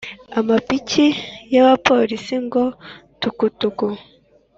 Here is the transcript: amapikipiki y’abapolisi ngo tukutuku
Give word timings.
amapikipiki 0.39 1.05
y’abapolisi 1.53 2.35
ngo 2.45 2.63
tukutuku 3.21 3.85